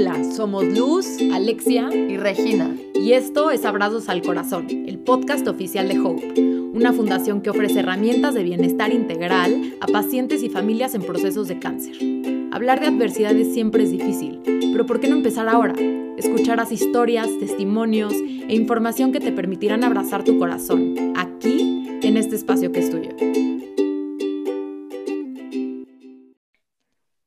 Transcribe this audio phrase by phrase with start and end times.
[0.00, 2.72] Hola, somos Luz, Alexia y Regina.
[2.94, 6.40] Y esto es Abrazos al Corazón, el podcast oficial de Hope,
[6.72, 11.58] una fundación que ofrece herramientas de bienestar integral a pacientes y familias en procesos de
[11.58, 11.96] cáncer.
[12.52, 14.40] Hablar de adversidades siempre es difícil,
[14.70, 15.74] pero ¿por qué no empezar ahora?
[16.16, 22.70] Escucharás historias, testimonios e información que te permitirán abrazar tu corazón, aquí, en este espacio
[22.70, 23.47] que es tuyo.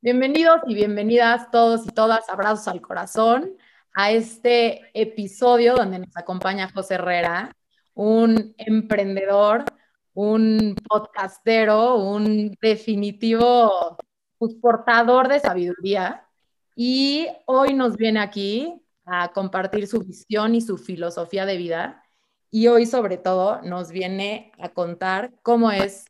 [0.03, 3.55] Bienvenidos y bienvenidas todos y todas, abrazos al corazón,
[3.93, 7.55] a este episodio donde nos acompaña José Herrera,
[7.93, 9.63] un emprendedor,
[10.15, 13.95] un podcastero, un definitivo
[14.39, 16.27] pues, portador de sabiduría.
[16.75, 22.03] Y hoy nos viene aquí a compartir su visión y su filosofía de vida.
[22.49, 26.05] Y hoy sobre todo nos viene a contar cómo es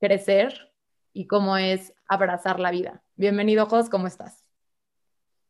[0.00, 0.70] crecer
[1.14, 3.02] y cómo es abrazar la vida.
[3.22, 4.44] Bienvenido, Jos, ¿cómo estás?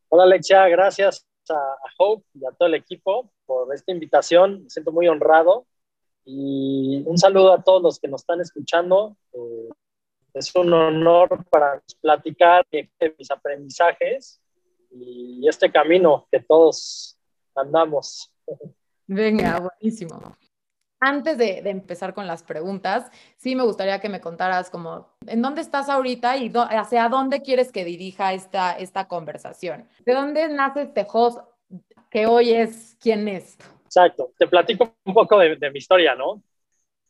[0.09, 4.65] Hola, Alexia, gracias a, Hope y a todo el equipo por esta invitación.
[4.65, 5.65] Me siento muy honrado
[6.23, 9.17] y un saludo a todos los que nos están escuchando.
[9.33, 9.69] Eh,
[10.35, 14.39] es un honor para platicar de mis aprendizajes
[14.91, 17.17] y este camino que todos
[17.55, 18.31] andamos.
[19.07, 20.35] Venga, buenísimo
[21.03, 25.61] antes de, empezar con las preguntas, sí me gustaría que me contaras como en dónde
[25.61, 29.87] estás ahorita y hacia dónde quieres que dirija esta, esta conversación.
[30.05, 31.39] ¿De dónde nace este host
[32.09, 33.57] que hoy es quién es?
[33.85, 36.41] Exacto, te platico un poco de, de mi historia, ¿no?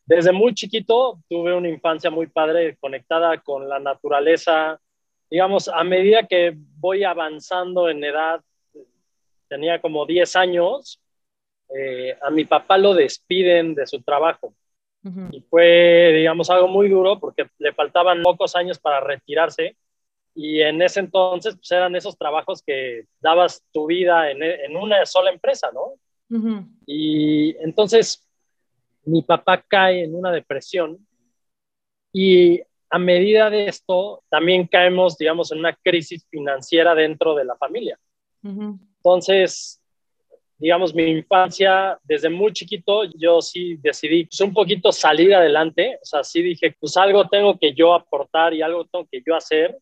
[0.06, 4.82] Desde muy chiquito tuve una infancia muy padre, conectada con la naturaleza.
[5.30, 8.42] Digamos, a medida que voy avanzando en edad,
[9.48, 11.00] tenía como 10 años,
[11.78, 14.54] eh, a mi papá lo despiden de su trabajo.
[15.32, 19.76] Y fue, digamos, algo muy duro porque le faltaban pocos años para retirarse.
[20.34, 25.06] Y en ese entonces, pues eran esos trabajos que dabas tu vida en, en una
[25.06, 25.96] sola empresa, ¿no?
[26.86, 28.26] Y entonces
[29.06, 31.06] mi papá cae en una depresión
[32.14, 37.56] y a medida de esto también caemos, digamos, en una crisis financiera dentro de la
[37.56, 38.00] familia.
[38.98, 39.82] Entonces,
[40.64, 46.06] digamos, mi infancia, desde muy chiquito, yo sí decidí pues, un poquito salir adelante, o
[46.06, 49.78] sea, sí dije, pues algo tengo que yo aportar y algo tengo que yo hacer,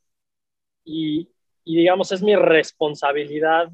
[0.83, 1.29] y,
[1.65, 3.69] y digamos, es mi responsabilidad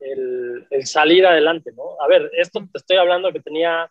[0.00, 1.96] el, el, salir adelante, ¿no?
[1.98, 3.90] A ver, esto te estoy hablando que tenía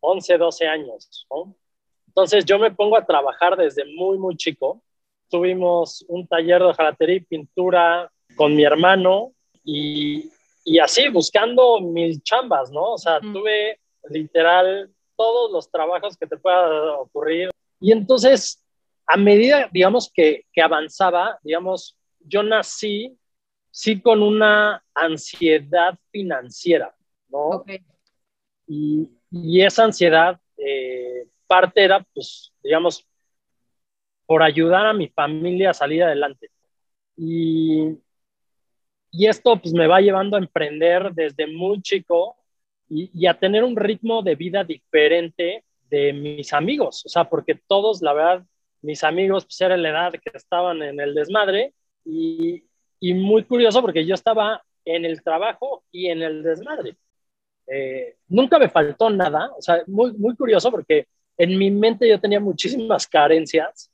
[0.00, 1.56] 11, 12 años, ¿no?
[2.08, 4.82] Entonces yo me pongo a trabajar desde muy, muy chico.
[5.30, 9.32] Tuvimos un taller de jalatería y pintura con mi hermano
[9.64, 10.30] y,
[10.64, 12.92] y así buscando mil chambas, ¿no?
[12.92, 17.50] O sea, tuve literal todos los trabajos que te pueda ocurrir.
[17.80, 18.64] Y entonces,
[19.06, 23.16] a medida, digamos, que, que avanzaba, digamos, yo nací
[23.70, 26.94] sí con una ansiedad financiera,
[27.28, 27.64] ¿no?
[28.66, 33.06] Y, y, esa ansiedad, eh, parte era, pues, digamos,
[34.26, 36.50] por ayudar a mi familia a salir adelante.
[37.16, 37.98] Y
[39.16, 42.36] y esto pues me va llevando a emprender desde muy chico
[42.88, 48.02] y, a tener un ritmo de vida diferente de mis amigos, o sea, porque todos,
[48.02, 48.44] la verdad,
[48.82, 51.72] mis amigos pues eran la edad que estaban en el desmadre
[52.04, 52.64] y,
[53.00, 56.96] muy curioso porque yo estaba en el trabajo y en el desmadre.
[57.66, 62.18] Eh, nunca me faltó nada, o sea, muy, muy curioso porque en mi mente yo
[62.18, 63.90] tenía muchísimas carencias,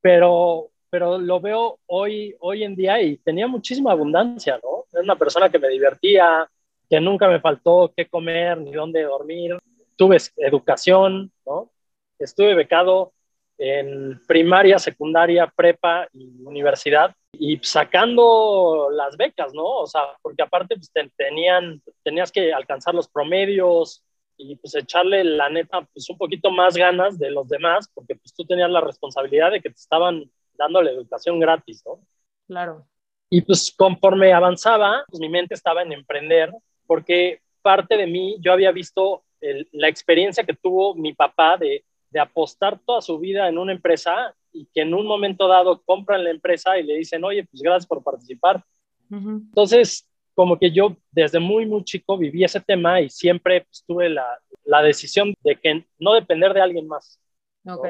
[0.00, 4.84] pero pero lo veo hoy, hoy en día y tenía muchísima abundancia, ¿no?
[4.92, 6.48] Era una persona que me divertía,
[6.88, 9.56] que nunca me faltó qué comer ni dónde dormir.
[9.96, 11.70] Tuve educación, ¿no?
[12.18, 13.12] Estuve becado
[13.56, 19.64] en primaria, secundaria, prepa y universidad y sacando las becas, ¿no?
[19.64, 24.02] O sea, porque aparte pues, tenían, tenías que alcanzar los promedios
[24.36, 28.34] y pues echarle la neta pues un poquito más ganas de los demás porque pues
[28.34, 32.00] tú tenías la responsabilidad de que te estaban dando la educación gratis, ¿no?
[32.46, 32.86] Claro.
[33.30, 36.52] Y pues conforme avanzaba, pues mi mente estaba en emprender,
[36.86, 39.24] porque parte de mí, yo había visto
[39.72, 44.34] la experiencia que tuvo mi papá de, de, apostar toda su vida en una empresa
[44.52, 47.86] y que en un momento dado compran la empresa y le dicen, oye, pues gracias
[47.86, 48.62] por participar.
[49.10, 54.08] Entonces, como que yo desde muy, muy chico viví ese tema y siempre pues, tuve
[54.08, 57.18] la, la, decisión de que no depender de alguien más.
[57.66, 57.86] Ok.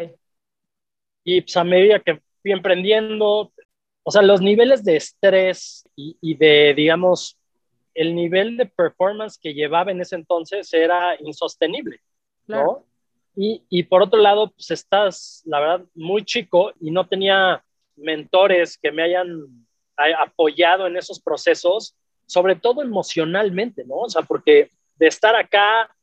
[1.24, 3.52] Y pues a medida que fui emprendiendo,
[4.02, 7.38] o sea, los niveles de estrés y, de, digamos,
[7.94, 12.00] el nivel de performance que llevaba en ese entonces era insostenible,
[12.46, 12.84] ¿no?
[13.36, 17.62] Y, y, por otro lado, pues estás, la verdad, muy chico y no tenía
[17.96, 19.46] mentores que me hayan
[20.18, 21.94] apoyado en esos procesos,
[22.26, 23.96] sobre todo emocionalmente, ¿no?
[23.96, 25.94] O sea, porque de estar acá,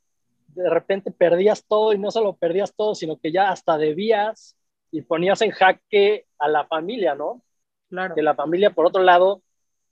[0.47, 4.56] de repente perdías todo y no solo perdías todo, sino que ya hasta debías
[4.91, 7.41] y ponías en jaque a la familia, ¿no?
[7.89, 8.15] Claro.
[8.15, 9.41] Que la familia, por otro lado,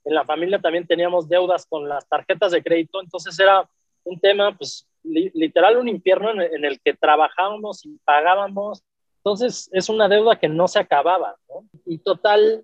[0.03, 3.67] en la familia también teníamos deudas con las tarjetas de crédito, entonces era
[4.03, 8.83] un tema, pues, literal un infierno en, el que trabajábamos y pagábamos.
[9.17, 11.67] Entonces es una deuda que no se acababa, ¿no?
[11.85, 12.63] Y total,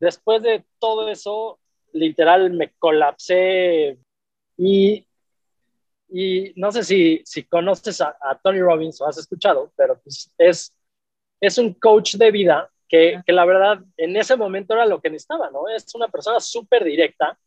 [0.00, 1.58] después de todo eso,
[1.92, 3.98] literal me colapsé
[4.56, 5.06] y,
[6.08, 10.76] y no sé si, si conoces a, Tony Robbins o has escuchado, pero pues es,
[11.40, 15.10] es un coach de vida que, que, la verdad en ese momento era lo que
[15.10, 15.68] necesitaba, ¿no?
[15.68, 17.38] Es una persona súper directa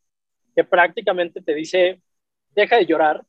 [0.56, 2.01] que prácticamente te dice,
[2.56, 3.24] deja de llorar,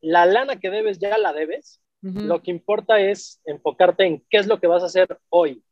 [0.00, 4.46] la lana que debes ya la debes, lo que importa es enfocarte en qué es
[4.46, 5.64] lo que vas a hacer hoy.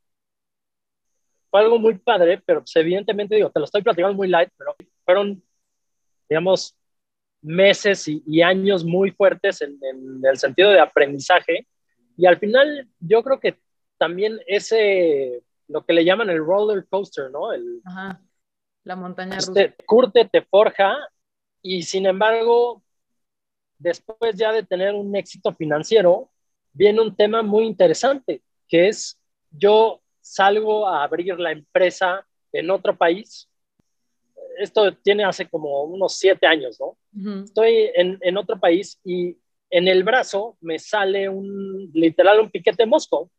[1.51, 4.75] Fue algo muy padre, pero pues, evidentemente digo, te lo estoy platicando muy light, pero
[5.05, 5.41] fueron,
[6.29, 6.77] digamos,
[7.43, 9.79] meses y, años muy fuertes en,
[10.25, 11.69] el sentido de aprendizaje.
[12.17, 13.57] Y al final yo creo que
[13.99, 17.53] también ese, lo que le llaman el roller coaster, ¿no?
[17.53, 18.21] El, Ajá.
[18.85, 19.53] La montaña rusa.
[19.53, 20.97] Te curte, te forja
[21.61, 22.83] y sin embargo
[23.79, 26.31] después ya de tener un éxito financiero,
[26.73, 29.19] viene un tema muy interesante, que es
[29.51, 33.49] yo salgo a abrir la empresa en otro país.
[34.59, 36.97] Esto tiene hace como unos siete años, ¿no?
[37.45, 39.37] Estoy en, en, otro país y
[39.71, 43.31] en el brazo me sale un, literal, un piquete mosco,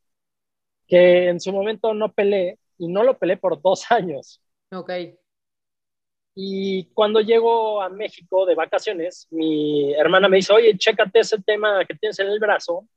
[0.87, 4.41] que en su momento no peleé y no lo peleé por dos años.
[4.71, 4.91] Ok.
[6.39, 11.83] Y cuando llego a México de vacaciones, mi hermana me dice, oye, chécate ese tema
[11.85, 12.87] que tienes en el brazo,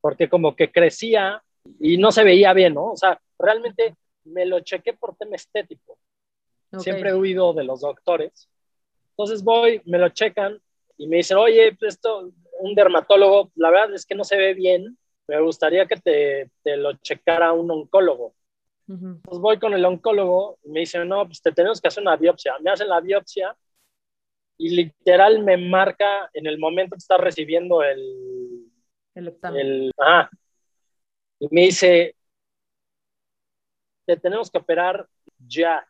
[0.00, 1.42] porque como que crecía
[1.80, 2.92] y no se veía bien, ¿no?
[2.92, 5.98] O sea, realmente me lo chequé por tema estético.
[6.78, 8.48] Siempre he huido de los doctores.
[9.10, 10.60] Entonces voy, me lo checan
[10.96, 12.30] y me dicen, oye, pues esto,
[12.60, 14.96] un dermatólogo, la verdad es que no se ve bien,
[15.32, 18.34] me gustaría que te, te lo checara un oncólogo.
[18.86, 22.16] Pues voy con el oncólogo y me dice, no, pues te tenemos que hacer una
[22.16, 22.58] biopsia.
[22.60, 23.56] Me hacen la biopsia
[24.58, 28.66] y literal me marca en el momento que está recibiendo el...
[29.14, 29.38] El.
[29.54, 29.92] El,
[31.40, 32.14] y me dice,
[34.04, 35.08] te tenemos que operar
[35.38, 35.86] ya,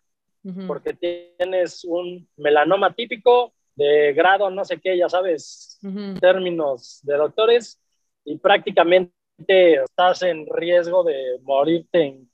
[0.69, 5.81] porque tienes un melanoma típico de grado no sé qué, ya sabes,
[6.21, 7.81] términos de doctores,
[8.25, 12.33] y prácticamente estás en riesgo de morirte en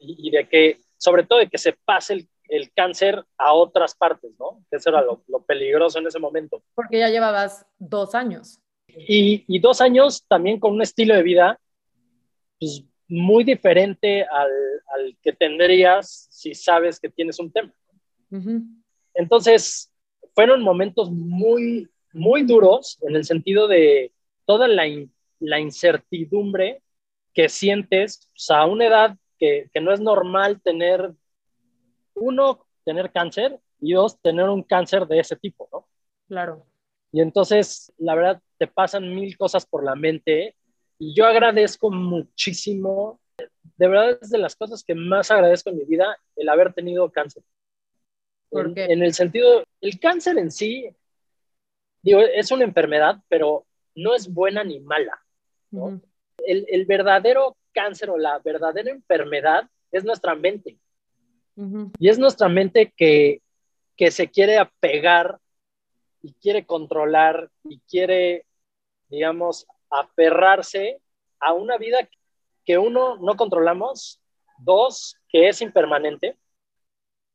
[0.00, 4.32] y, de que, sobre todo, de que se pase el, el cáncer a otras partes,
[4.38, 4.64] ¿no?
[4.70, 6.62] Eso era lo, lo, peligroso en ese momento.
[6.74, 8.60] Porque ya llevabas dos años.
[8.88, 11.60] Y, y, dos años también con un estilo de vida
[12.58, 14.50] pues, muy diferente al,
[14.94, 17.72] al, que tendrías si sabes que tienes un tema.
[19.14, 19.92] Entonces,
[20.34, 24.12] fueron momentos muy, muy duros en el sentido de
[24.44, 24.86] toda la,
[25.40, 26.82] la incertidumbre
[27.32, 31.12] que sientes pues, a una edad que, no es normal tener,
[32.14, 35.88] uno, tener cáncer y dos, tener un cáncer de ese tipo, ¿no?
[36.28, 36.66] Claro.
[37.12, 40.54] Y entonces, la verdad, te pasan mil cosas por la mente
[40.98, 45.84] y yo agradezco muchísimo, de verdad es de las cosas que más agradezco en mi
[45.84, 47.42] vida, el haber tenido cáncer.
[48.50, 48.84] ¿Por qué?
[48.84, 50.94] En, el sentido, el cáncer en sí,
[52.02, 55.18] digo, es una enfermedad, pero no es buena ni mala.
[55.70, 56.00] ¿No?
[56.46, 60.78] el, el, verdadero cáncer o la verdadera enfermedad es nuestra mente.
[61.98, 63.42] Y es nuestra mente que,
[63.94, 65.38] que se quiere apegar
[66.22, 68.46] y quiere controlar y quiere,
[69.08, 71.02] digamos, aferrarse
[71.38, 72.08] a una vida
[72.64, 74.22] que uno no controlamos,
[74.58, 76.38] dos, que es impermanente.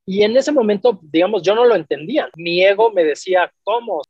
[0.07, 2.29] Y en ese momento, digamos, yo no lo entendía.
[2.35, 4.01] Mi ego me decía, ¿cómo?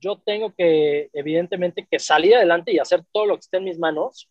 [0.00, 3.78] Yo tengo que, evidentemente, que salir adelante y hacer todo lo que esté en mis
[3.78, 4.28] manos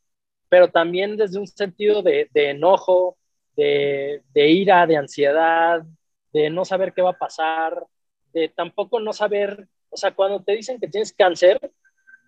[0.50, 3.18] pero también desde un sentido de, enojo,
[3.56, 5.84] de, ira, de ansiedad,
[6.32, 7.86] de no saber qué va a pasar,
[8.34, 11.60] de tampoco no saber, o sea, cuando te dicen que tienes cáncer,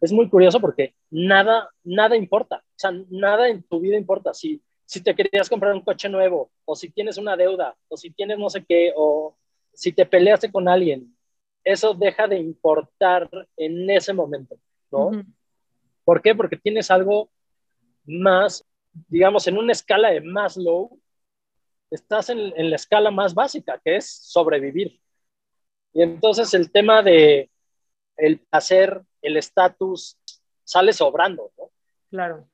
[0.02, 4.34] es muy curioso porque nada, nada importa, o sea, nada en tu vida importa.
[4.34, 8.12] Si, si te querías comprar un coche nuevo, o si tienes una deuda, o si
[8.12, 9.38] tienes no sé qué, o
[9.74, 11.16] si te peleaste con alguien,
[11.72, 14.58] eso deja de importar en ese momento,
[14.92, 15.12] ¿no?
[16.04, 16.34] ¿Por qué?
[16.34, 17.30] Porque tienes algo
[18.06, 18.66] más,
[19.08, 21.00] digamos, en una escala de más low,
[21.92, 25.00] estás en, la escala más básica, que es sobrevivir.
[25.94, 27.52] Y entonces el tema de
[28.18, 30.18] el placer, el estatus,
[30.64, 31.70] sale sobrando, ¿no?
[32.10, 32.50] Claro.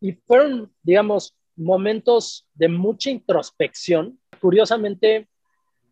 [0.00, 5.28] Y fueron, digamos, momentos de mucha introspección, curiosamente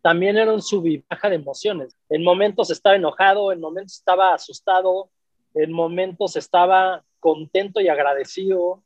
[0.03, 1.95] también era un sub y baja de emociones.
[2.09, 5.09] En momentos estaba enojado, en momentos estaba asustado,
[5.53, 8.83] en momentos estaba contento y agradecido.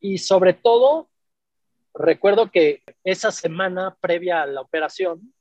[0.00, 1.10] Y sobre todo,
[1.92, 5.34] recuerdo que esa semana previa a la operación,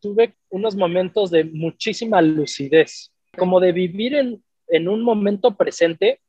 [0.00, 6.20] tuve unos momentos de muchísima lucidez, como de vivir en, en un momento presente,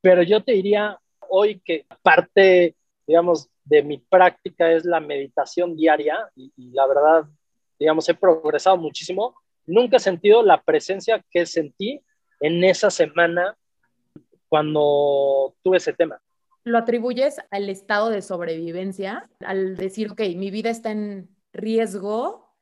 [0.00, 2.76] pero yo te diría hoy que parte,
[3.08, 7.24] digamos, de mi práctica es la meditación diaria y, la verdad,
[7.78, 9.34] digamos, he progresado muchísimo.
[9.66, 12.00] Nunca he sentido la presencia que sentí
[12.40, 13.56] en esa semana
[14.48, 16.20] cuando tuve ese tema.
[16.64, 19.28] ¿Lo atribuyes al estado de sobrevivencia?
[19.40, 22.56] Al decir, ok, mi vida está en riesgo,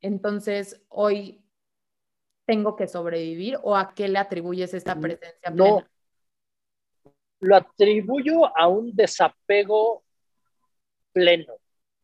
[0.00, 1.44] entonces hoy
[2.46, 5.82] tengo que sobrevivir o a qué le atribuyes esta mm, presencia no,
[7.40, 10.02] Lo atribuyo a un desapego
[11.18, 11.54] pleno.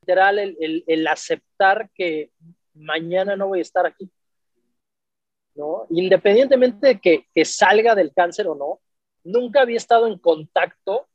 [0.01, 2.31] Literal, el, aceptar que
[2.75, 4.11] mañana no voy a estar aquí.
[5.55, 5.87] ¿no?
[5.91, 8.81] Independientemente de que, que salga del cáncer o no,
[9.23, 11.07] nunca había estado en contacto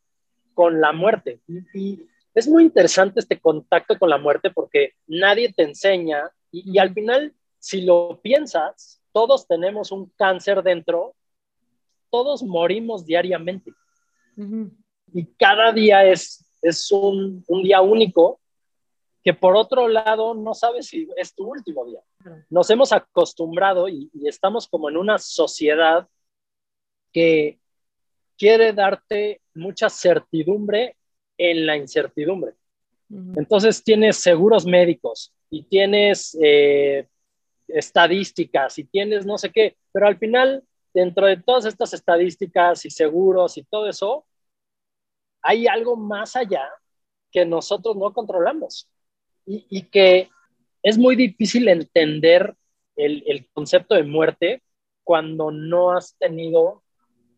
[0.53, 1.39] con la muerte.
[1.73, 6.93] Y, es muy interesante este contacto con la muerte porque nadie te enseña y, al
[6.93, 11.15] final, si lo piensas, todos tenemos un cáncer dentro,
[12.09, 13.71] todos morimos diariamente.
[15.13, 18.39] Y cada día es, es un, un, día único
[19.23, 22.01] que por otro lado no sabes si es tu último día.
[22.49, 26.07] Nos hemos acostumbrado y, y estamos como en una sociedad
[27.11, 27.59] que
[28.37, 30.95] quiere darte mucha certidumbre
[31.37, 32.53] en la incertidumbre.
[33.09, 37.07] Entonces tienes seguros médicos y tienes eh,
[37.67, 40.63] estadísticas y tienes no sé qué, pero al final,
[40.93, 44.25] dentro de todas estas estadísticas y seguros y todo eso,
[45.41, 46.67] hay algo más allá
[47.31, 48.89] que nosotros no controlamos
[49.45, 50.29] y, y que
[50.83, 52.55] es muy difícil entender
[52.95, 54.63] el, el, concepto de muerte
[55.03, 56.83] cuando no has tenido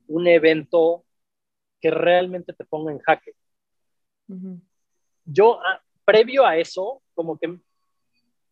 [0.07, 1.05] un evento
[1.79, 3.33] que realmente te ponga en jaque.
[5.25, 7.59] Yo, ah, previo a eso, como que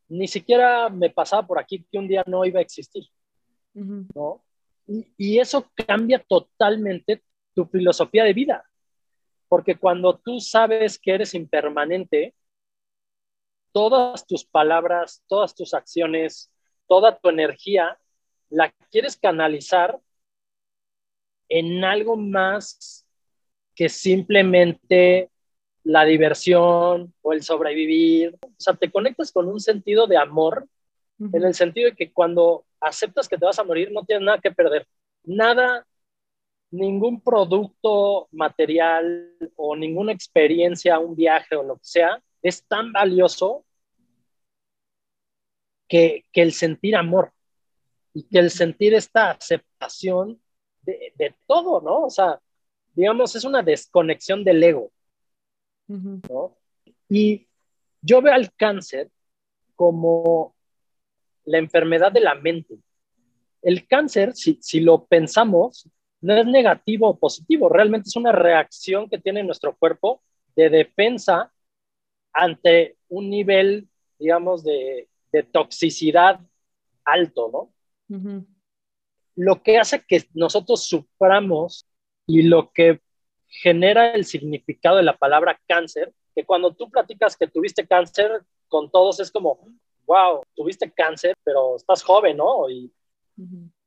[0.09, 3.05] ni siquiera me pasaba por aquí que un día no iba a existir,
[3.73, 4.43] ¿no?
[4.87, 8.68] Y, y, eso cambia totalmente tu filosofía de vida,
[9.49, 12.33] porque cuando tú sabes que eres impermanente,
[13.73, 16.51] todas tus palabras, todas tus acciones,
[16.87, 17.99] toda tu energía,
[18.49, 19.99] la quieres canalizar
[21.49, 23.05] en algo más
[23.75, 25.29] que simplemente
[25.83, 28.37] la diversión o el sobrevivir.
[28.41, 30.67] O sea, te conectas con un sentido de amor,
[31.19, 34.39] en el sentido de que cuando aceptas que te vas a morir, no tienes nada
[34.39, 34.87] que perder.
[35.23, 35.85] Nada,
[36.71, 43.65] ningún producto material o ninguna experiencia, un viaje o lo que sea, es tan valioso
[45.87, 47.33] que, que el sentir amor
[48.13, 50.41] y que el sentir esta aceptación
[50.83, 52.05] de, todo, ¿no?
[52.05, 52.39] O sea,
[52.93, 54.91] digamos, es una desconexión del ego,
[55.87, 56.57] ¿no?
[57.07, 57.47] Y
[58.01, 59.11] yo veo al cáncer
[59.75, 60.55] como
[61.45, 62.75] la enfermedad de la mente.
[63.61, 65.87] El cáncer, si, si lo pensamos,
[66.21, 70.21] no es negativo o positivo, realmente es una reacción que tiene nuestro cuerpo
[70.55, 71.51] de defensa
[72.33, 76.39] ante un nivel, digamos, de, de toxicidad
[77.05, 77.73] alto, ¿no?
[79.35, 81.85] lo que hace que nosotros suframos
[82.27, 82.99] y lo que
[83.47, 88.91] genera el significado de la palabra cáncer, que cuando tú platicas que tuviste cáncer con
[88.91, 89.59] todos es como,
[90.05, 92.69] wow, tuviste cáncer, pero estás joven, ¿no?
[92.69, 92.91] Y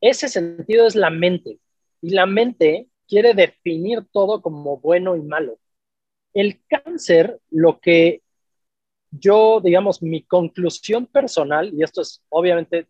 [0.01, 1.59] ese sentido es la mente.
[2.03, 5.59] Y la mente quiere definir todo como bueno y malo.
[6.35, 8.23] El cáncer, lo que
[9.11, 12.89] yo, digamos, mi conclusión personal, y esto es obviamente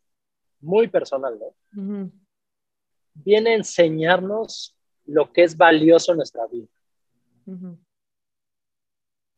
[0.61, 2.11] muy personal, ¿no?
[3.14, 6.69] viene a enseñarnos lo que es valioso en nuestra vida.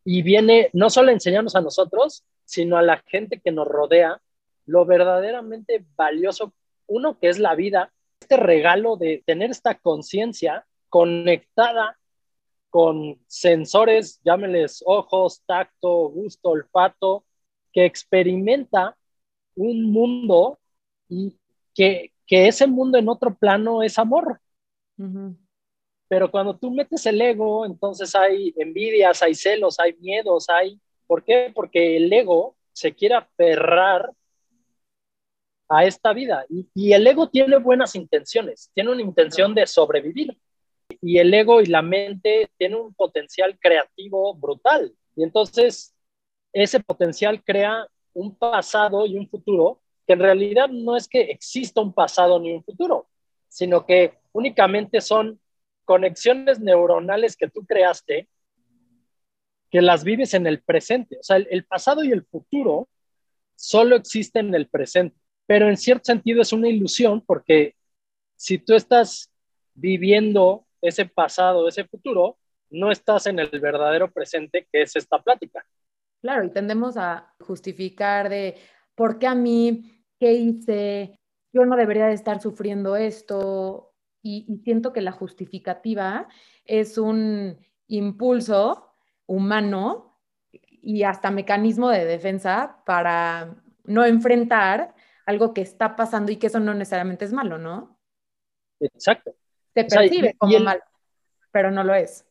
[0.05, 4.21] Y viene no solo a enseñarnos a nosotros, sino a la gente que nos rodea
[4.67, 6.55] lo verdaderamente valioso,
[6.87, 7.93] uno que es la vida,
[8.25, 11.99] este regalo de tener esta conciencia conectada
[12.71, 17.25] con sensores, llámeles ojos, tacto, gusto, olfato,
[17.71, 18.97] que experimenta
[19.55, 20.59] un mundo
[21.09, 21.37] y
[21.75, 24.41] que, que ese mundo en otro plano es amor.
[26.09, 30.81] Pero cuando tú metes el ego, entonces hay envidias, hay celos, hay miedos, hay...
[31.07, 31.53] ¿Por qué?
[31.55, 34.11] Porque el ego se quiere aferrar
[35.69, 36.45] a esta vida.
[36.49, 40.37] Y, el ego tiene buenas intenciones, tiene una intención de sobrevivir.
[41.01, 44.95] Y el ego y la mente tienen un potencial creativo brutal.
[45.17, 45.95] Y entonces
[46.53, 51.81] ese potencial crea un pasado y un futuro que en realidad no es que exista
[51.81, 53.09] un pasado ni un futuro,
[53.49, 55.41] sino que únicamente son
[55.85, 58.29] conexiones neuronales que tú creaste
[59.71, 61.19] que las vives en el presente.
[61.19, 62.89] O sea, el, pasado y el futuro
[63.57, 67.75] solo existen en el presente, pero en cierto sentido es una ilusión porque
[68.37, 69.31] si tú estás
[69.75, 72.39] viviendo ese pasado, ese futuro,
[72.71, 75.65] no estás en el verdadero presente que es esta plática.
[76.21, 78.57] Claro, y tendemos a justificar de
[78.95, 81.21] por qué a mí, qué hice,
[81.53, 86.27] yo no debería de estar sufriendo esto, y, siento que la justificativa
[86.65, 88.95] es un impulso
[89.27, 90.19] humano
[90.51, 94.95] y hasta mecanismo de defensa para no enfrentar
[95.27, 97.99] algo que está pasando y que eso no necesariamente es malo, ¿no?
[98.81, 99.35] Exacto.
[99.75, 100.83] Se percibe como malo,
[101.51, 102.27] pero no lo es.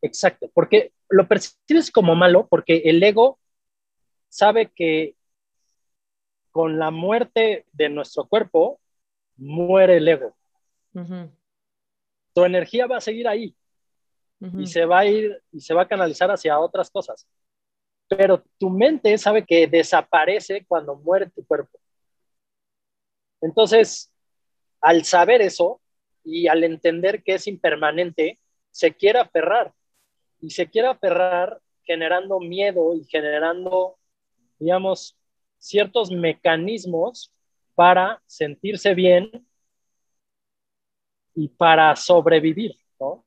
[0.00, 3.38] Exacto, porque lo percibes como malo porque el ego
[4.28, 5.16] sabe que
[6.50, 8.80] con la muerte de nuestro cuerpo
[9.36, 10.36] muere el ego.
[12.34, 13.54] Tu energía va a seguir ahí
[14.40, 17.26] y se va a ir y se va a canalizar hacia otras cosas.
[18.08, 21.77] Pero tu mente sabe que desaparece cuando muere tu cuerpo.
[23.40, 24.12] Entonces,
[24.80, 25.80] al saber eso
[26.24, 28.38] y al entender que es impermanente,
[28.70, 29.72] se quiere aferrar
[30.40, 33.98] y se quiere aferrar generando miedo y generando,
[34.58, 35.16] digamos,
[35.58, 37.32] ciertos mecanismos
[37.74, 39.46] para sentirse bien
[41.34, 43.24] y para sobrevivir, ¿no?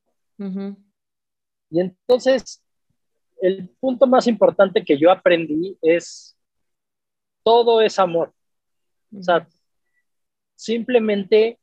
[1.70, 2.62] Y entonces,
[3.42, 6.38] el punto más importante que yo aprendí es,
[7.44, 8.34] todo es amor.
[9.18, 9.48] O sea,
[10.62, 11.60] simplemente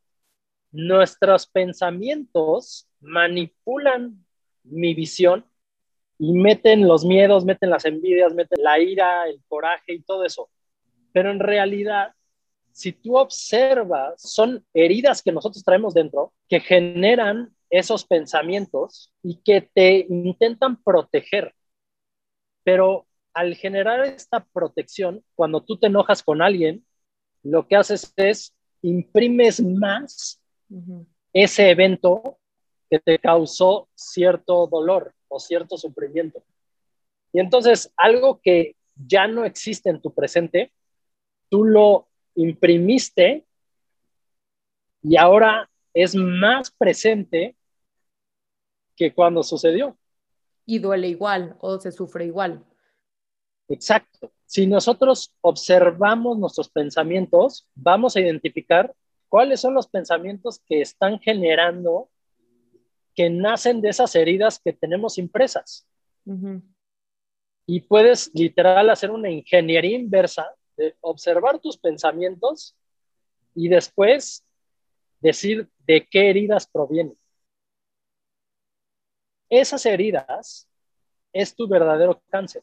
[0.73, 4.27] nuestros pensamientos manipulan
[4.65, 5.47] mi visión
[6.19, 10.51] y meten los miedos, meten las envidias, meten la ira, el coraje y todo eso.
[11.13, 12.13] Pero en realidad,
[12.73, 19.61] si tú observas, son heridas que nosotros traemos dentro que generan esos pensamientos y que
[19.61, 21.55] te intentan proteger.
[22.65, 26.85] Pero al generar esta protección, cuando tú te enojas con alguien,
[27.45, 30.41] lo que haces es imprimes más
[31.33, 32.39] ese evento
[32.91, 36.43] que te causó cierto dolor o cierto sufrimiento.
[37.33, 40.73] Y entonces algo que ya no existe en tu presente,
[41.49, 43.47] tú lo imprimiste
[45.03, 47.57] y ahora es más presente
[48.97, 49.97] que cuando sucedió.
[50.67, 52.65] Y duele igual o se sufre igual.
[53.69, 54.33] Exacto.
[54.49, 58.95] Si nosotros observamos nuestros pensamientos, vamos a identificar
[59.29, 62.09] cuáles son los pensamientos que están generando
[63.15, 65.87] que nacen de esas heridas que tenemos impresas.
[67.67, 72.75] Y puedes literal hacer una ingeniería inversa de observar tus pensamientos
[73.55, 74.47] y después
[75.21, 77.19] decir de qué heridas provienen.
[79.51, 80.67] Esas heridas
[81.35, 82.63] es tu verdadero cáncer.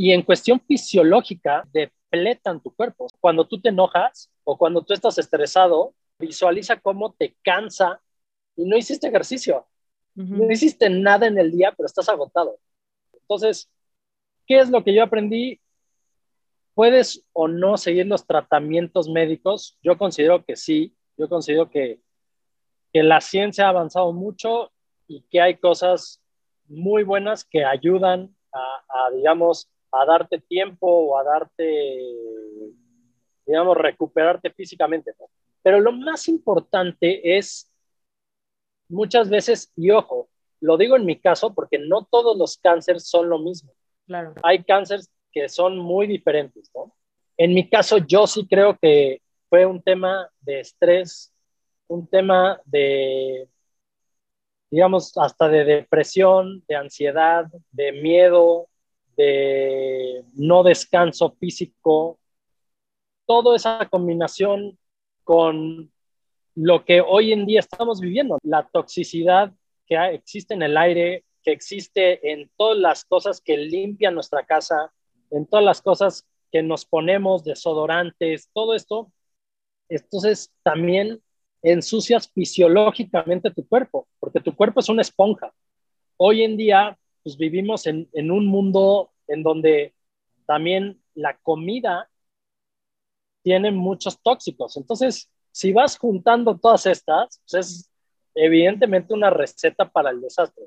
[0.00, 3.08] Y en cuestión fisiológica, depletan tu cuerpo.
[3.20, 8.00] Cuando tú te enojas o cuando tú estás estresado, visualiza cómo te cansa
[8.56, 9.66] y no hiciste ejercicio.
[10.14, 12.58] No hiciste nada en el día, pero estás agotado.
[13.12, 13.70] Entonces,
[14.46, 15.60] ¿qué es lo que yo aprendí?
[16.72, 19.76] ¿Puedes o no seguir los tratamientos médicos?
[19.82, 20.96] Yo considero que sí.
[21.18, 22.00] Yo considero que,
[22.90, 24.72] que la ciencia ha avanzado mucho
[25.06, 26.22] y que hay cosas
[26.68, 32.00] muy buenas que ayudan a, digamos, a darte tiempo o a darte,
[33.46, 35.12] digamos, recuperarte físicamente.
[35.62, 37.70] Pero lo más importante es
[38.88, 40.28] muchas veces, y ojo,
[40.60, 43.72] lo digo en mi caso porque no todos los cánceres son lo mismo.
[44.06, 44.34] Claro.
[44.42, 46.94] Hay cánceres que son muy diferentes, ¿no?
[47.36, 51.32] En mi caso, yo sí creo que fue un tema de estrés,
[51.88, 53.48] un tema de,
[54.70, 58.68] digamos, hasta de depresión, de ansiedad, de miedo,
[60.34, 62.18] no descanso físico,
[63.26, 64.78] toda esa combinación
[65.24, 65.92] con
[66.54, 69.52] lo que hoy en día estamos viviendo, la toxicidad
[69.86, 74.92] que existe en el aire, que existe en todas las cosas que limpian nuestra casa,
[75.30, 79.12] en todas las cosas que nos ponemos, desodorantes, todo esto.
[79.88, 81.22] Entonces también
[81.62, 85.52] ensucias fisiológicamente tu cuerpo, porque tu cuerpo es una esponja.
[86.16, 89.94] Hoy en día, pues vivimos en, en un mundo en donde
[90.46, 92.10] también la comida
[93.42, 94.76] tiene muchos tóxicos.
[94.76, 97.90] Entonces, si vas juntando todas estas, pues es
[98.34, 100.64] evidentemente una receta para el desastre.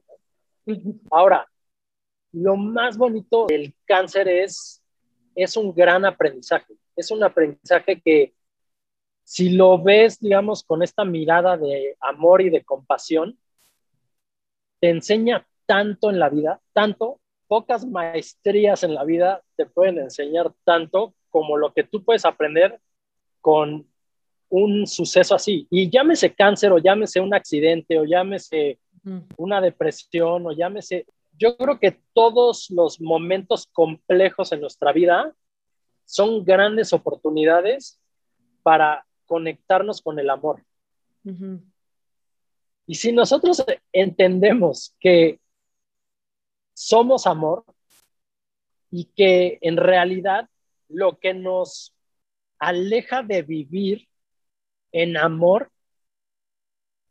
[1.12, 1.48] Ahora,
[2.32, 4.82] lo más bonito del cáncer es,
[5.36, 6.74] es un gran aprendizaje.
[6.96, 8.34] Es un aprendizaje que
[9.24, 13.38] si lo ves, digamos, con esta mirada de amor y de compasión,
[14.80, 20.52] te enseña tanto en la vida, tanto, pocas maestrías en la vida te pueden enseñar
[20.64, 22.80] tanto como lo que tú puedes aprender
[23.42, 23.88] con
[24.50, 25.68] un suceso así.
[25.70, 28.80] Y llámese cáncer o llámese un accidente o llámese
[29.38, 31.06] una depresión o llámese,
[31.38, 35.34] yo creo que todos los momentos complejos en nuestra vida
[36.06, 38.00] son grandes oportunidades
[38.62, 40.64] para conectarnos con el amor.
[42.86, 45.40] Y si nosotros entendemos que
[46.84, 47.64] somos amor
[48.92, 50.50] y que en realidad
[50.90, 51.96] lo que nos
[52.60, 54.08] aleja de vivir
[54.92, 55.72] en amor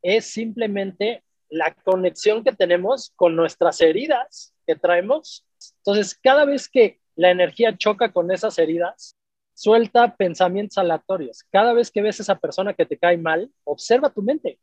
[0.03, 5.47] es simplemente la conexión que tenemos con nuestras heridas que traemos.
[5.79, 9.17] Entonces, cada vez que la energía choca con esas heridas,
[9.55, 11.45] suelta pensamientos aleatorios.
[11.51, 14.59] Cada vez que ves a esa persona que te cae mal, observa tu mente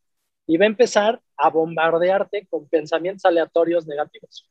[0.45, 4.49] y va a empezar a bombardearte con pensamientos aleatorios negativos.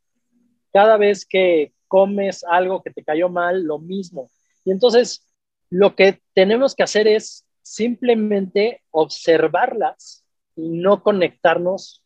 [0.73, 4.31] Cada vez que comes algo que te cayó mal, lo mismo.
[4.65, 5.27] Y entonces,
[5.71, 10.25] lo que tenemos que hacer es simplemente observarlas
[10.57, 12.03] y no conectarnos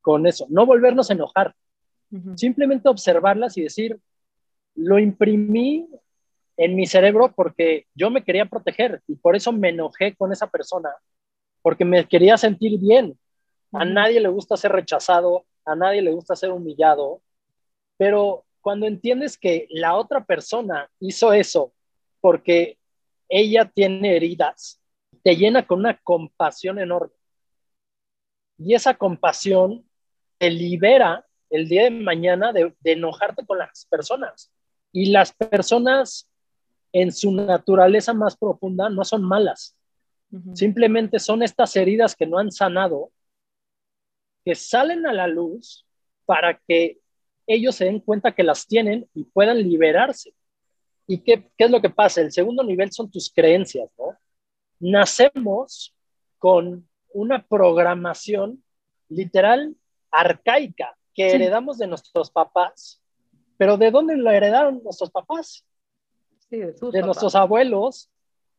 [0.00, 1.54] con eso, no volvernos a enojar,
[2.36, 3.98] simplemente observarlas y decir,
[4.74, 5.88] lo imprimí
[6.56, 10.46] en mi cerebro porque yo me quería proteger y por eso me enojé con esa
[10.48, 10.90] persona,
[11.62, 13.18] porque me quería sentir bien.
[13.72, 17.22] A nadie le gusta ser rechazado, a nadie le gusta ser humillado,
[17.96, 21.72] pero cuando entiendes que la otra persona hizo eso
[22.20, 22.78] porque
[23.28, 24.80] ella tiene heridas,
[25.22, 27.14] te llena con una compasión enorme.
[28.58, 29.84] Y esa compasión
[30.38, 34.50] te libera el día de mañana de, enojarte con las personas.
[34.92, 36.30] Y las personas
[36.92, 39.76] en su naturaleza más profunda no son malas.
[40.54, 43.12] Simplemente son estas heridas que no han sanado,
[44.44, 45.86] que salen a la luz
[46.24, 46.98] para que
[47.46, 50.32] ellos se den cuenta que las tienen y puedan liberarse.
[51.06, 52.20] ¿Y qué, qué es lo que pasa?
[52.20, 54.16] El segundo nivel son tus creencias, ¿no?
[54.80, 55.94] Nacemos
[56.38, 58.62] con una programación
[59.08, 59.76] literal
[60.10, 63.00] arcaica que heredamos de nuestros papás,
[63.56, 65.64] pero ¿de dónde lo heredaron nuestros papás?
[66.50, 68.10] de, nuestros abuelos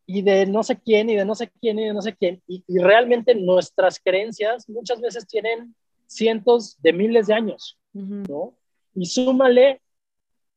[0.05, 2.41] y de no sé quién y de no sé quién y de no sé quién.
[2.47, 5.75] Y, y, realmente nuestras creencias muchas veces tienen
[6.07, 8.55] cientos de miles de años, ¿no?
[8.95, 9.81] Y súmale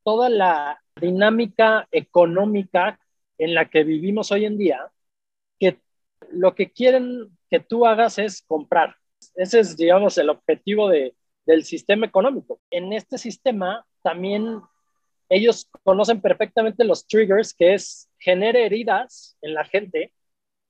[0.05, 2.99] toda la dinámica económica
[3.37, 4.91] en la que vivimos hoy en día,
[5.59, 5.79] que
[6.31, 8.97] lo que quieren que tú hagas es comprar.
[9.35, 11.15] Ese es, digamos, el objetivo de,
[11.47, 12.61] del sistema económico.
[12.71, 14.61] En este sistema también
[15.29, 20.13] ellos conocen perfectamente los triggers, que es genere heridas en la gente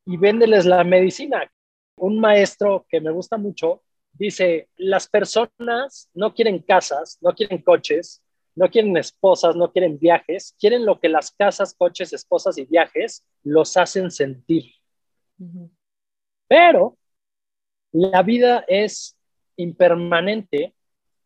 [0.05, 1.51] y véndeles la medicina.
[1.97, 8.23] Un maestro que me gusta mucho dice, las personas no quieren casas, no quieren coches,
[8.55, 13.25] no quieren esposas, no quieren viajes, quieren lo que las casas, coches, esposas y viajes
[13.45, 14.65] los hacen sentir.
[16.49, 16.99] Pero
[17.93, 19.17] la vida es
[19.57, 20.75] impermanente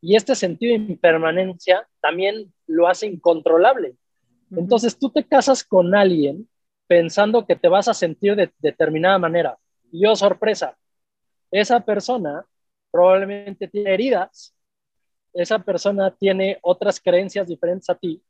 [0.00, 3.96] y este sentido de impermanencia también lo hace incontrolable.
[4.50, 6.48] Entonces tú te casas con alguien
[6.86, 9.58] pensando que te vas a sentir de determinada manera.
[9.90, 10.76] Y oh, sorpresa,
[11.50, 12.44] esa persona
[12.92, 14.54] probablemente tiene heridas,
[15.32, 18.22] esa persona tiene otras creencias diferentes a ti.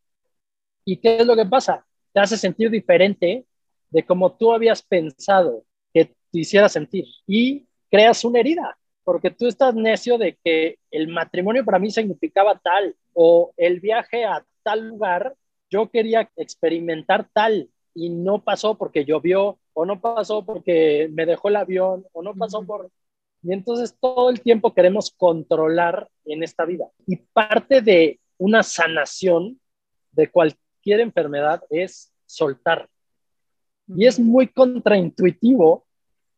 [0.85, 1.85] ¿Y qué es lo que pasa?
[2.13, 3.45] Te hace sentir diferente
[3.91, 9.47] de como tú habías pensado que te hiciera sentir y creas una herida porque tú
[9.47, 14.89] estás necio de que el matrimonio para mí significaba tal o el viaje a tal
[14.89, 15.35] lugar,
[15.71, 21.49] yo quería experimentar tal y no pasó porque llovió o no pasó porque me dejó
[21.49, 22.91] el avión o no pasó por...
[23.43, 26.87] Y entonces todo el tiempo queremos controlar en esta vida.
[27.07, 29.61] Y parte de una sanación
[30.13, 32.89] de cualquier enfermedad es soltar.
[33.89, 35.87] Y es muy contraintuitivo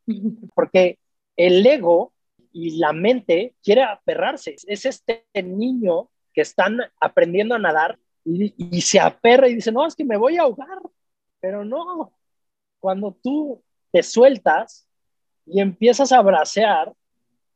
[0.54, 0.98] porque
[1.36, 2.12] el ego
[2.52, 4.56] y la mente quiere aferrarse.
[4.66, 9.94] Es este niño que están aprendiendo a nadar y, se aperra y dice, no, es
[9.94, 10.78] que me voy a ahogar.
[11.40, 12.16] Pero no,
[12.80, 13.62] cuando tú
[13.92, 14.88] te sueltas
[15.46, 16.92] y empiezas a bracear,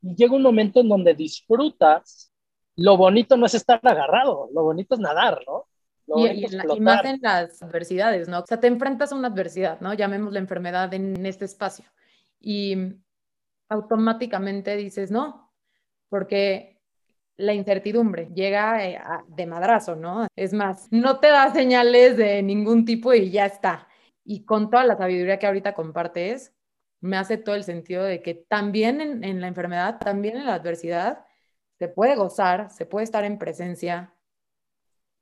[0.01, 2.31] y llega un momento en donde disfrutas,
[2.75, 5.65] lo bonito no es estar agarrado, lo bonito es nadar, ¿no?
[6.15, 8.39] y, y, más en las adversidades, ¿no?
[8.39, 9.93] O sea, te enfrentas a una adversidad, ¿no?
[9.93, 11.85] Llamemos la enfermedad en este espacio.
[12.39, 12.75] Y
[13.69, 15.51] automáticamente dices no,
[16.09, 16.79] porque
[17.37, 20.27] la incertidumbre llega eh, de madrazo, ¿no?
[20.35, 23.87] Es más, no te da señales de ningún tipo y ya está.
[24.25, 26.53] Y con toda la sabiduría que ahorita compartes,
[27.01, 31.25] me hace todo el sentido de que también en, la enfermedad, también en la adversidad,
[31.77, 34.13] se puede gozar, se puede estar en presencia.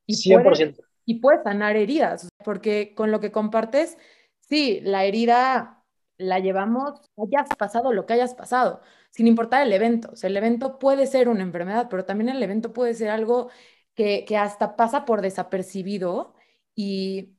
[0.05, 0.77] Y 100%.
[1.05, 3.97] y puedes sanar heridas, porque con lo que compartes,
[4.39, 5.83] sí, la herida
[6.17, 10.09] la llevamos, hayas pasado lo que hayas pasado, sin importar el evento.
[10.13, 13.49] O sea, el evento puede ser una enfermedad, pero también el evento puede ser algo
[13.93, 16.33] que, que hasta pasa por desapercibido
[16.73, 17.37] y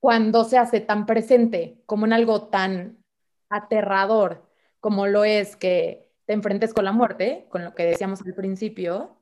[0.00, 2.97] cuando se hace tan presente como en algo tan
[3.50, 4.48] aterrador
[4.80, 9.16] como lo es que te enfrentes con la muerte, con lo que decíamos al principio,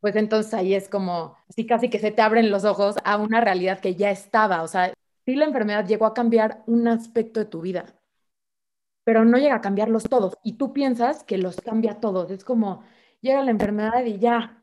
[0.00, 3.40] pues entonces ahí es como, así casi que se te abren los ojos a una
[3.40, 4.62] realidad que ya estaba.
[4.62, 4.92] O sea,
[5.26, 7.86] sí la enfermedad llegó a cambiar un aspecto de tu vida,
[9.04, 10.38] pero no llega a cambiarlos todos.
[10.44, 12.30] Y tú piensas que los cambia todos.
[12.30, 12.82] Es como,
[13.20, 14.62] llega la enfermedad y ya,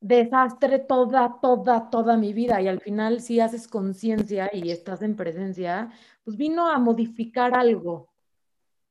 [0.00, 2.60] desastre toda, toda, toda mi vida.
[2.62, 5.90] Y al final, si haces conciencia y estás en presencia,
[6.24, 8.09] pues vino a modificar algo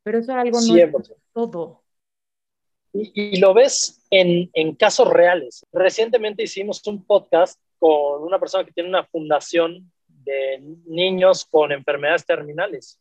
[0.04, 1.84] pero eso era algo no todo.
[2.92, 5.64] Y, lo ves en, en, casos reales.
[5.72, 12.26] Recientemente hicimos un podcast con una persona que tiene una fundación de niños con enfermedades
[12.26, 13.00] terminales.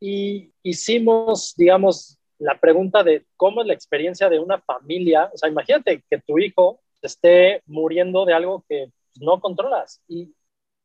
[0.00, 5.30] Y hicimos, digamos, la pregunta de cómo es la experiencia de una familia.
[5.34, 8.90] O sea, imagínate que tu hijo esté muriendo de algo que
[9.20, 10.00] no controlas.
[10.08, 10.32] Y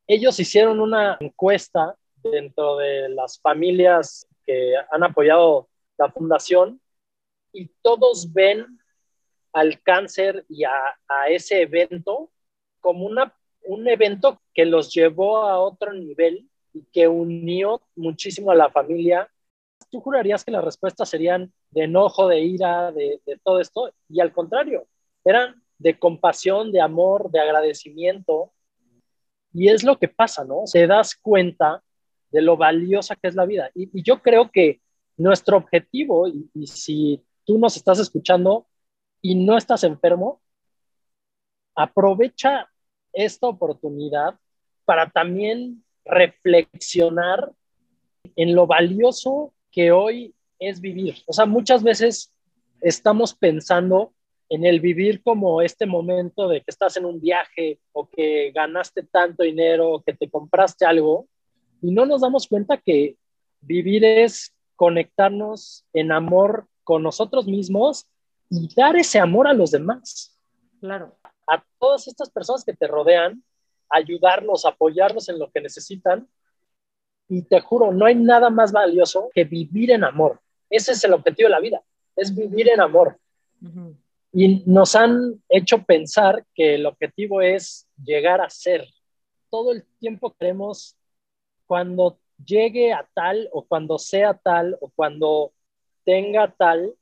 [0.06, 6.80] ellos hicieron una encuesta dentro de las familias que han apoyado la fundación
[7.52, 8.78] y todos ven
[9.52, 10.70] al cáncer y a,
[11.28, 12.30] ese evento
[12.80, 18.54] como una, un evento que los llevó a otro nivel y que unió muchísimo a
[18.54, 19.30] la familia.
[19.90, 23.90] ¿Tú jurarías que las respuestas serían de enojo, de ira, de, todo esto?
[24.08, 24.86] Y al contrario,
[25.24, 28.52] eran de compasión, de amor, de agradecimiento.
[29.54, 30.64] Y es lo que pasa, ¿no?
[30.70, 31.82] Te das cuenta
[32.30, 33.70] de lo valiosa que es la vida.
[33.74, 34.80] Y, yo creo que
[35.16, 38.66] nuestro objetivo, y, si tú nos estás escuchando
[39.22, 40.40] y no estás enfermo,
[41.74, 42.68] aprovecha
[43.12, 44.38] esta oportunidad
[44.84, 47.52] para también reflexionar
[48.36, 51.16] en lo valioso que hoy es vivir.
[51.26, 52.32] O sea, muchas veces
[52.80, 54.12] estamos pensando
[54.48, 59.02] en el vivir como este momento de que estás en un viaje o que ganaste
[59.02, 61.26] tanto dinero o que te compraste algo
[61.82, 63.16] y no nos damos cuenta que
[63.60, 68.06] vivir es conectarnos en amor con nosotros mismos
[68.50, 70.38] y dar ese amor a los demás.
[70.80, 71.16] Claro.
[71.46, 73.42] A todas estas personas que te rodean,
[73.88, 76.28] ayudarlos, apoyarlos en lo que necesitan.
[77.28, 80.40] Y te juro, no hay nada más valioso que vivir en amor.
[80.70, 81.82] Ese es el objetivo de la vida,
[82.14, 83.18] es vivir en amor.
[84.32, 88.86] Y nos han hecho pensar que el objetivo es llegar a ser.
[89.50, 90.96] Todo el tiempo queremos
[91.66, 95.52] cuando llegue a tal o cuando sea tal o cuando
[96.04, 96.94] tenga tal,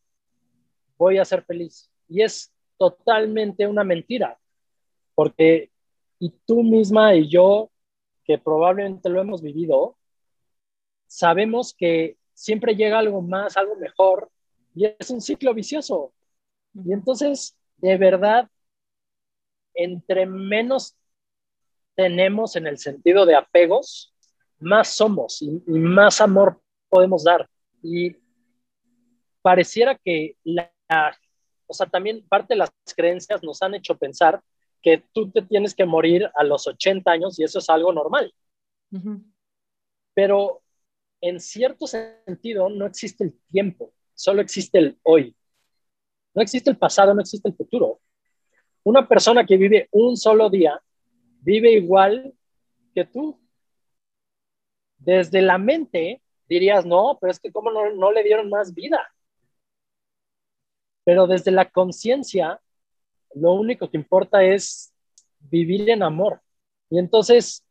[0.96, 1.90] voy a ser feliz.
[2.08, 4.38] Y es totalmente una mentira,
[5.14, 5.70] porque
[6.18, 7.70] y tú misma y yo,
[8.24, 9.96] que probablemente lo hemos vivido,
[11.06, 14.30] sabemos que siempre llega algo más, algo mejor,
[14.74, 16.12] y es un ciclo vicioso.
[16.72, 18.48] Y entonces, de verdad,
[19.74, 20.96] entre menos
[21.94, 24.13] tenemos en el sentido de apegos,
[24.64, 27.48] más somos y, más amor podemos dar.
[27.82, 28.16] Y
[29.42, 30.72] pareciera que la,
[31.66, 34.42] o sea, también parte de las creencias nos han hecho pensar
[34.82, 38.32] que tú te tienes que morir a los 80 años y eso es algo normal.
[40.14, 40.62] Pero
[41.20, 45.34] en cierto sentido no existe el tiempo, solo existe el hoy.
[46.34, 48.00] No existe el pasado, no existe el futuro.
[48.82, 50.80] Una persona que vive un solo día
[51.40, 52.34] vive igual
[52.94, 53.40] que tú
[55.04, 59.06] desde la mente dirías, no, pero es que cómo no, le dieron más vida.
[61.04, 62.60] Pero desde la conciencia,
[63.34, 64.92] lo único que importa es
[65.40, 66.40] vivir en amor.
[66.90, 67.64] Y entonces,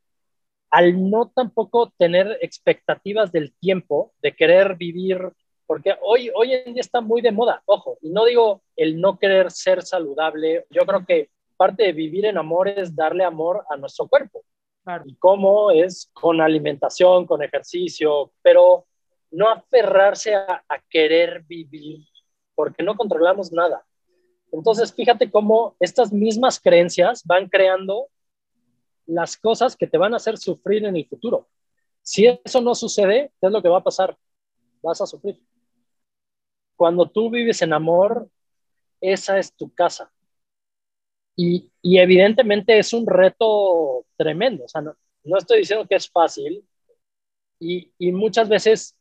[0.70, 5.20] al no tampoco tener expectativas del tiempo, de querer vivir,
[5.66, 9.18] porque hoy, hoy en día está muy de moda, ojo, y no digo el no
[9.18, 13.78] querer ser saludable, yo creo que parte de vivir en amor es darle amor a
[13.78, 14.44] nuestro cuerpo.
[15.06, 18.86] Y cómo es con alimentación, con ejercicio, pero
[19.32, 22.06] no aferrarse a, querer vivir,
[22.54, 23.84] porque no controlamos nada.
[24.52, 28.10] Entonces, fíjate cómo estas mismas creencias van creando
[29.06, 31.48] las cosas que te van a hacer sufrir en el futuro.
[32.02, 34.16] Si eso no sucede, ¿qué es lo que va a pasar?
[34.84, 35.42] Vas a sufrir.
[36.76, 38.30] Cuando tú vives en amor,
[39.02, 40.13] esa es tu casa.
[41.36, 44.66] Y, y, evidentemente es un reto tremendo.
[44.66, 46.64] O sea, no, no estoy diciendo que es fácil.
[47.60, 48.96] Y, y muchas veces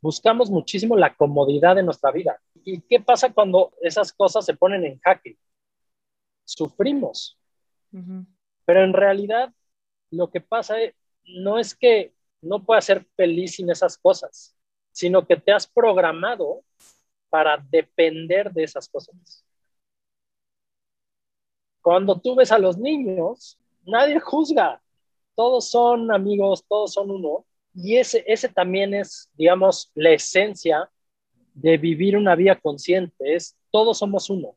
[0.00, 2.40] buscamos muchísimo la comodidad de nuestra vida.
[2.64, 5.38] ¿Y qué pasa cuando esas cosas se ponen en jaque?
[6.44, 7.38] Sufrimos.
[8.64, 9.52] Pero en realidad
[10.10, 14.56] lo que pasa es, no es que no puedas ser feliz sin esas cosas,
[14.92, 16.62] sino que te has programado
[17.28, 19.44] para depender de esas cosas.
[21.86, 24.82] Cuando tú ves a los niños, nadie juzga,
[25.36, 30.90] todos son amigos, todos son uno, y ese, ese también es, digamos, la esencia
[31.54, 34.56] de vivir una vida consciente, es todos somos uno.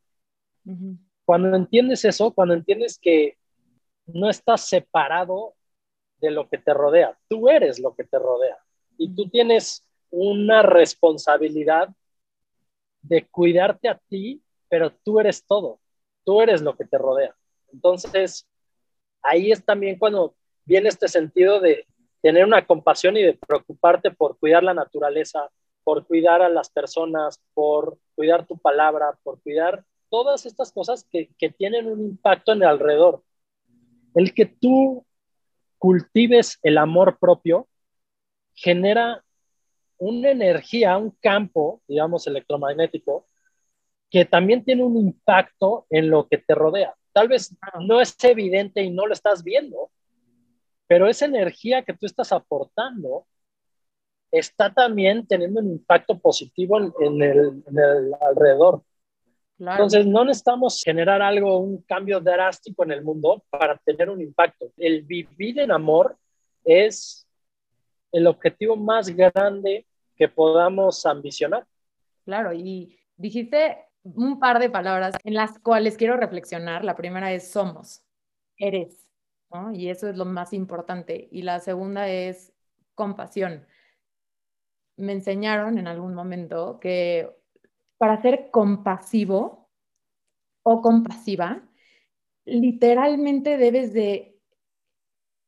[1.24, 3.38] Cuando entiendes eso, cuando entiendes que
[4.08, 5.54] no estás separado
[6.18, 8.58] de lo que te rodea, tú eres lo que te rodea.
[8.98, 11.90] Y tú tienes una responsabilidad
[13.04, 15.80] de cuidarte a ti, pero tú eres todo,
[16.30, 17.36] tú eres lo que te rodea.
[17.74, 18.48] Entonces,
[19.24, 21.88] ahí es también cuando viene este sentido de
[22.22, 25.50] tener una compasión y de preocuparte por cuidar la naturaleza,
[25.84, 31.32] por cuidar a las personas, por cuidar tu palabra, por cuidar todas estas cosas que,
[31.40, 33.24] que tienen un impacto en el alrededor.
[34.14, 35.04] El que tú
[35.80, 37.68] cultives el amor propio
[38.54, 39.26] genera
[39.98, 43.26] una energía, un campo, digamos, electromagnético,
[44.10, 46.96] que también tiene un impacto en lo que te rodea.
[47.14, 49.92] Tal vez no es evidente y no lo estás viendo,
[50.88, 53.26] pero esa energía que tú estás aportando
[54.32, 58.84] está también teniendo un impacto positivo en, el, alrededor.
[59.60, 64.72] Entonces, no necesitamos generar algo, un cambio drástico en el mundo para tener un impacto.
[64.78, 66.18] El vivir en amor
[66.64, 67.28] es
[68.12, 71.66] el objetivo más grande que podamos ambicionar.
[72.24, 76.84] Claro, y dijiste un par de palabras en las cuales quiero reflexionar.
[76.84, 78.04] La primera es somos,
[78.58, 79.08] eres,
[79.52, 79.72] ¿no?
[79.74, 81.28] Y eso es lo más importante.
[81.32, 82.54] Y la segunda es
[82.96, 83.66] compasión.
[84.98, 87.30] Me enseñaron en algún momento que
[87.98, 89.70] para ser compasivo
[90.64, 91.62] o compasiva,
[92.46, 94.40] literalmente debes de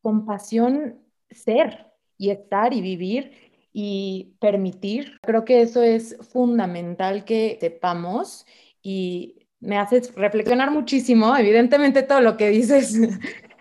[0.01, 5.19] compasión ser y estar y vivir y permitir.
[5.21, 8.45] Creo que eso es fundamental que sepamos
[8.81, 11.35] y me haces reflexionar muchísimo.
[11.37, 12.99] Evidentemente todo lo que dices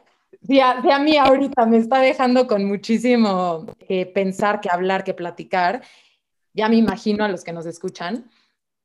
[0.42, 5.83] si a, mí ahorita me está dejando con muchísimo que pensar, que hablar, que platicar.
[6.53, 8.29] Ya me imagino a los que nos escuchan,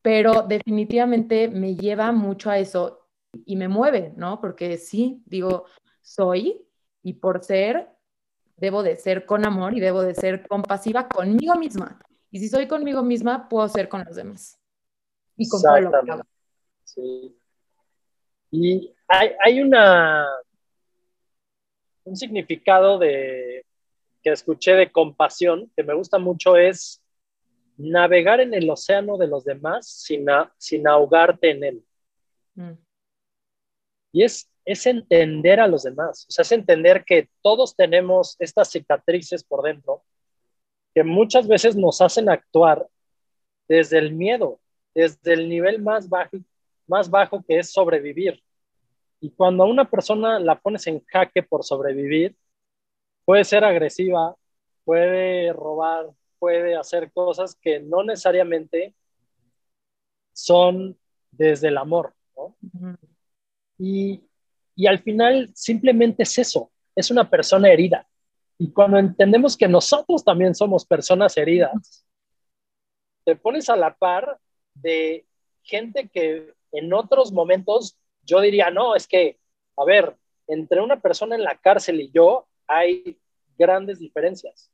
[0.01, 3.07] pero definitivamente me lleva mucho a eso
[3.45, 4.39] y me mueve, ¿no?
[4.39, 5.65] Porque sí, digo,
[6.01, 6.61] soy
[7.01, 7.89] y por ser,
[8.57, 11.99] debo de ser con amor y debo de ser compasiva conmigo misma.
[12.31, 14.59] Y si soy conmigo misma, puedo ser con los demás.
[15.37, 16.23] Y con todo lo que hago.
[16.83, 17.37] Sí.
[18.51, 20.25] Y hay, hay una
[22.05, 23.65] un significado de,
[24.23, 27.01] que escuché de compasión, que me gusta mucho, es
[27.77, 31.85] navegar en el océano de los demás sin, sin ahogarte en él.
[32.53, 32.73] Mm.
[34.13, 38.71] Y es, es entender a los demás, o sea, es entender que todos tenemos estas
[38.71, 40.03] cicatrices por dentro
[40.95, 42.87] que muchas veces nos hacen actuar
[43.67, 44.61] desde el miedo,
[44.93, 46.37] desde el nivel más bajo,
[46.87, 48.41] más bajo que es sobrevivir.
[49.19, 52.35] Y cuando a una persona la pones en jaque por sobrevivir,
[53.25, 54.35] puede ser agresiva,
[54.85, 58.95] puede robar, puede hacer cosas que no necesariamente
[60.31, 60.97] son
[61.31, 62.13] desde el amor.
[63.77, 64.23] y,
[64.75, 68.07] y al final simplemente es eso, es una persona herida.
[68.57, 72.05] Y cuando entendemos que nosotros también somos personas heridas,
[73.23, 74.39] te pones a la par
[74.73, 75.25] de
[75.63, 79.39] gente que en otros momentos yo diría, no, es que,
[79.77, 80.15] a ver,
[80.47, 83.17] entre una persona en la cárcel y yo hay
[83.57, 84.71] grandes diferencias.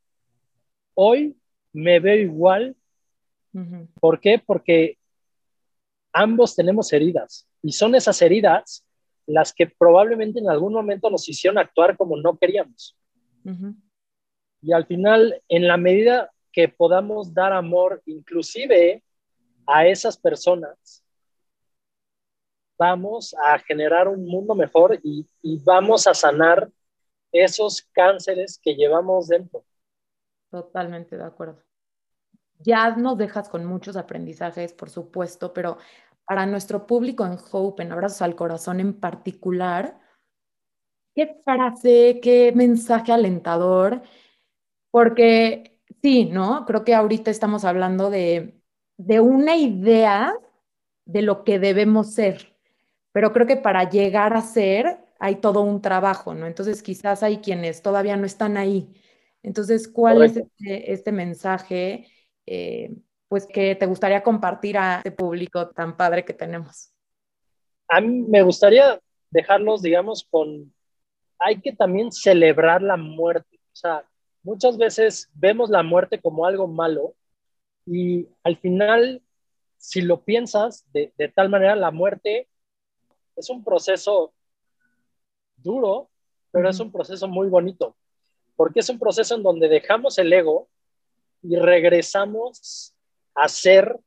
[0.94, 1.36] Hoy
[1.72, 2.76] me veo igual.
[4.00, 4.38] ¿Por qué?
[4.44, 4.98] Porque
[6.12, 8.84] ambos tenemos heridas y son esas heridas
[9.26, 12.96] las que probablemente en algún momento nos hicieron actuar como no queríamos.
[14.60, 19.02] Y al final, en la medida que podamos dar amor inclusive
[19.66, 21.02] a esas personas,
[22.78, 25.26] vamos a generar un mundo mejor y,
[25.64, 26.68] vamos a sanar
[27.30, 29.64] esos cánceres que llevamos dentro.
[30.50, 31.62] Totalmente de acuerdo.
[32.58, 35.78] Ya nos dejas con muchos aprendizajes, por supuesto, pero
[36.26, 39.98] para nuestro público en Hope, en Abrazos al Corazón en particular,
[41.14, 44.02] ¿qué frase, qué mensaje alentador?
[44.90, 46.64] Porque sí, ¿no?
[46.66, 48.60] Creo que ahorita estamos hablando de,
[48.96, 50.34] de una idea
[51.06, 52.56] de lo que debemos ser,
[53.12, 56.46] pero creo que para llegar a ser hay todo un trabajo, ¿no?
[56.46, 58.92] Entonces quizás hay quienes todavía no están ahí.
[59.42, 62.08] Entonces, ¿cuál es este, este mensaje,
[62.46, 62.94] eh,
[63.32, 66.92] pues, que te gustaría compartir a este público tan padre que tenemos?
[67.88, 70.70] A mí me gustaría dejarnos, digamos, con,
[71.38, 73.58] hay que también celebrar la muerte.
[73.72, 74.04] O sea,
[74.42, 77.14] muchas veces vemos la muerte como algo malo
[77.86, 79.22] y al final,
[79.78, 82.50] si lo piensas de, de tal manera, la muerte
[83.34, 84.34] es un proceso
[85.56, 86.10] duro,
[86.50, 87.96] pero es un proceso muy bonito,
[88.56, 90.68] porque es un proceso en donde dejamos el ego
[91.42, 92.91] y regresamos
[93.34, 93.98] a ser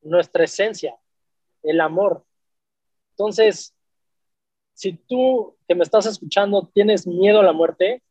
[0.00, 0.96] nuestra esencia,
[1.62, 2.24] el amor.
[3.10, 3.74] Entonces,
[4.74, 8.02] si tú que me estás escuchando tienes miedo a la muerte,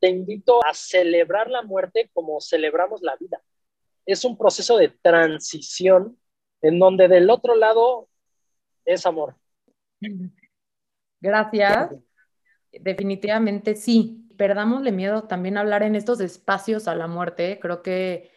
[0.00, 3.40] te invito a celebrar la muerte como celebramos la vida.
[4.04, 6.18] Es un proceso de transición
[6.60, 8.08] en donde del otro lado
[8.84, 9.36] es amor.
[11.20, 11.90] Gracias.
[12.70, 14.28] Definitivamente sí.
[14.36, 17.58] Perdámosle miedo también a hablar en estos espacios a la muerte.
[17.60, 18.30] Creo que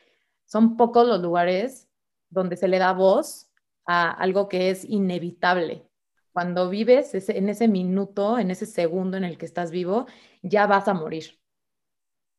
[0.47, 1.87] son pocos los lugares
[2.29, 3.51] donde se le da voz
[3.85, 5.87] a algo que es inevitable.
[6.33, 10.07] Cuando vives en ese minuto, en ese segundo en el que estás vivo,
[10.41, 11.39] ya vas a morir.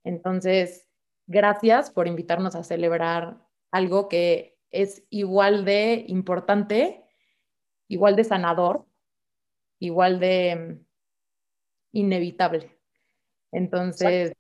[0.03, 0.89] Entonces,
[1.29, 7.05] gracias por invitarnos a celebrar algo que es igual de importante,
[7.87, 8.89] igual de sanador
[9.79, 10.87] igual de mm,
[11.93, 12.79] inevitable.
[13.53, 14.33] Entonces,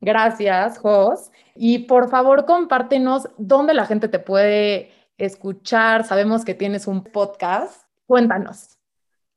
[0.00, 1.30] gracias, Jos.
[1.54, 6.04] Y por favor, compártenos dónde la gente te puede escuchar.
[6.04, 7.84] Sabemos que tienes un podcast.
[8.06, 8.78] Cuéntanos.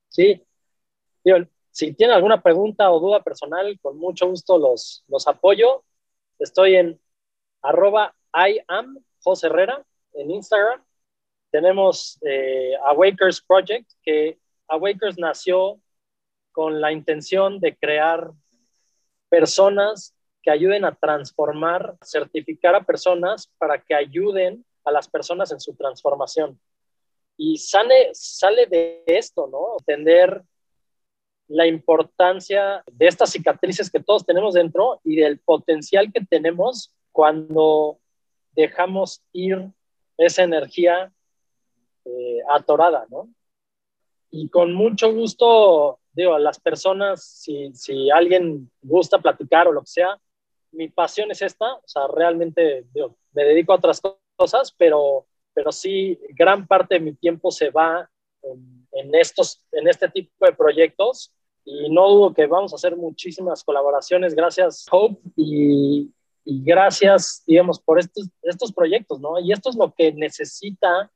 [0.09, 0.45] Sí,
[1.71, 5.83] si tienen alguna pregunta o duda personal, con mucho gusto los, los apoyo.
[6.39, 6.99] Estoy en
[7.61, 9.83] arroba I am José Herrera
[10.13, 10.83] en Instagram.
[11.51, 15.79] Tenemos eh, Awakers Project, que Awakers nació
[16.51, 18.31] con la intención de crear
[19.29, 25.59] personas que ayuden a transformar, certificar a personas para que ayuden a las personas en
[25.59, 26.59] su transformación.
[27.37, 29.77] Y sale, sale de esto, ¿no?
[29.79, 30.41] Entender
[31.47, 37.99] la importancia de estas cicatrices que todos tenemos dentro y del potencial que tenemos cuando
[38.53, 39.69] dejamos ir
[40.17, 41.11] esa energía
[42.05, 43.29] eh, atorada, ¿no?
[44.31, 49.81] y con mucho gusto, digo, a las personas, si, si alguien gusta platicar o lo
[49.81, 50.17] que sea,
[50.71, 54.01] mi pasión es esta, o sea, realmente digo, me dedico a otras
[54.35, 58.09] cosas, pero, pero sí, gran parte de mi tiempo se va
[58.41, 62.95] en, en, estos, en este tipo de proyectos y no dudo que vamos a hacer
[62.95, 66.11] muchísimas colaboraciones gracias Hope y,
[66.43, 69.39] y gracias, digamos, por estos, estos proyectos, ¿no?
[69.39, 71.11] Y esto es lo que necesita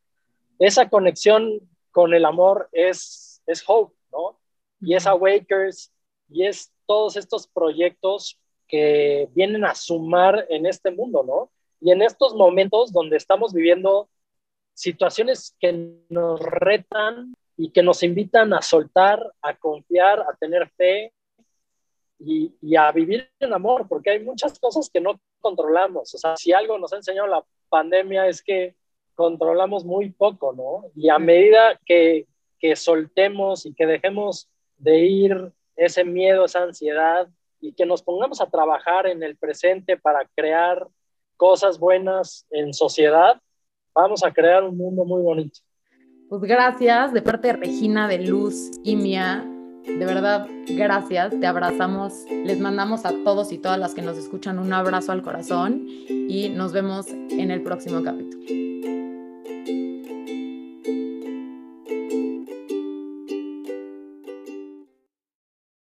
[0.60, 1.60] esa conexión
[1.92, 4.40] con el amor es, es Hope, ¿no?
[4.80, 5.92] Y es Awakers,
[6.30, 11.52] y es todos estos proyectos que vienen a sumar en este mundo, ¿no?
[11.82, 14.10] Y en estos momentos donde estamos viviendo
[14.74, 15.72] situaciones que
[16.10, 21.14] nos retan y que nos invitan a soltar, a confiar, a tener fe
[22.20, 26.14] y, y, a vivir en amor, porque hay muchas cosas que no controlamos.
[26.14, 28.76] O sea, si algo nos ha enseñado la pandemia es que
[29.16, 30.92] controlamos muy poco, ¿no?
[30.96, 32.28] Y a medida que,
[32.60, 37.28] que soltemos y que dejemos de ir ese miedo, esa ansiedad
[37.66, 40.88] y que nos pongamos a trabajar en el presente para crear
[41.38, 43.42] cosas buenas en sociedad,
[43.94, 45.60] vamos a crear un mundo muy bonito.
[46.30, 49.46] Pues gracias de parte de Regina de Luz y Mía.
[49.86, 51.40] De verdad, gracias.
[51.40, 52.26] Te abrazamos.
[52.30, 56.50] Les mandamos a todos y todas las que nos escuchan un abrazo al corazón y
[56.50, 58.75] nos vemos en el próximo capítulo.